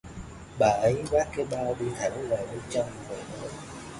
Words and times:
bà 0.59 0.67
ấy 0.67 1.03
vác 1.11 1.27
cái 1.35 1.45
bao 1.51 1.75
đi 1.79 1.85
thẳng 1.99 2.29
vào 2.29 2.45
bên 2.51 2.61
trong 2.69 2.89
và 3.09 3.15
nói 3.15 3.49